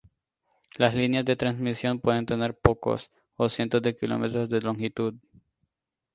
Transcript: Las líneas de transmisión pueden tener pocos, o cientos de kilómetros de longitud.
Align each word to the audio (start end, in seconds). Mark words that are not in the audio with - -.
Las 0.79 0.95
líneas 0.95 1.25
de 1.25 1.35
transmisión 1.35 1.99
pueden 1.99 2.25
tener 2.25 2.57
pocos, 2.57 3.11
o 3.35 3.49
cientos 3.49 3.83
de 3.83 3.95
kilómetros 3.95 4.49
de 4.49 4.59
longitud. 4.59 5.13